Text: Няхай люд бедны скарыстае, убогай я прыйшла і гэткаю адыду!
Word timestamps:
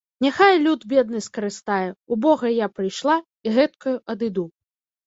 Няхай 0.25 0.55
люд 0.63 0.85
бедны 0.93 1.21
скарыстае, 1.27 1.85
убогай 2.17 2.59
я 2.65 2.71
прыйшла 2.79 3.21
і 3.45 3.57
гэткаю 3.61 3.97
адыду! 4.17 4.51